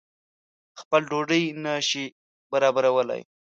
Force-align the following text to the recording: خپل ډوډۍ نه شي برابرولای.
خپل 0.81 1.01
ډوډۍ 1.09 1.43
نه 1.63 1.73
شي 1.89 2.05
برابرولای. 2.51 3.21